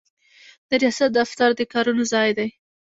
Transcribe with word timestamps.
د 0.69 0.71
ریاست 0.81 1.09
دفتر 1.19 1.49
د 1.55 1.61
کارونو 1.73 2.03
ځای 2.13 2.29
دی. 2.37 2.49